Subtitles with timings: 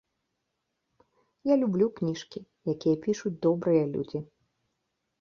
[1.51, 2.39] Я люблю кніжкі,
[2.75, 4.19] якія пішуць добрыя людзі.